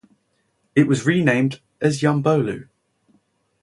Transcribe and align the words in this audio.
It 0.73 0.87
was 0.87 1.05
renamed 1.05 1.59
as 1.79 2.01
"Yanbolu". 2.01 2.67